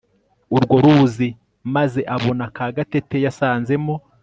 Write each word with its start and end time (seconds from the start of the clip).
urwo 0.55 0.75
ruzi 0.83 1.27
maze 1.75 2.01
abona 2.15 2.45
ka 2.55 2.67
gatete 2.75 3.15
Yasanzemo 3.25 3.95